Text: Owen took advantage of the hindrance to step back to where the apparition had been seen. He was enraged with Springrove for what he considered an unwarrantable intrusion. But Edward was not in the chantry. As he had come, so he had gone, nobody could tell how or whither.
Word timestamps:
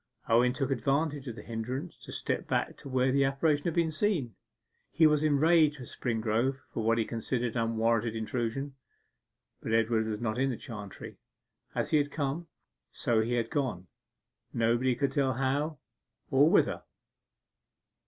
Owen 0.27 0.51
took 0.51 0.71
advantage 0.71 1.27
of 1.27 1.35
the 1.35 1.43
hindrance 1.43 1.95
to 1.99 2.11
step 2.11 2.47
back 2.47 2.75
to 2.77 2.89
where 2.89 3.11
the 3.11 3.23
apparition 3.23 3.65
had 3.65 3.75
been 3.75 3.91
seen. 3.91 4.33
He 4.89 5.05
was 5.05 5.21
enraged 5.21 5.79
with 5.79 5.89
Springrove 5.89 6.57
for 6.73 6.81
what 6.83 6.97
he 6.97 7.05
considered 7.05 7.55
an 7.55 7.61
unwarrantable 7.61 8.17
intrusion. 8.17 8.73
But 9.61 9.73
Edward 9.73 10.07
was 10.07 10.19
not 10.19 10.39
in 10.39 10.49
the 10.49 10.57
chantry. 10.57 11.17
As 11.75 11.91
he 11.91 11.97
had 11.99 12.09
come, 12.11 12.47
so 12.89 13.21
he 13.21 13.33
had 13.33 13.51
gone, 13.51 13.85
nobody 14.51 14.95
could 14.95 15.11
tell 15.11 15.33
how 15.33 15.77
or 16.31 16.49
whither. 16.49 16.81